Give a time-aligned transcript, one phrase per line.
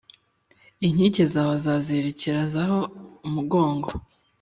[0.85, 2.79] Inkike zawe azazerekezaho
[3.27, 3.89] umugogo